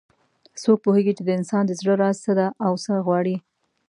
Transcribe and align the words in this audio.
څوک 0.61 0.77
پوهیږي 0.85 1.13
چې 1.17 1.23
د 1.25 1.29
انسان 1.39 1.63
د 1.65 1.71
زړه 1.79 1.93
راز 2.01 2.17
څه 2.25 2.31
ده 2.39 2.47
او 2.65 2.73
څه 2.83 2.91
غواړي 3.05 3.35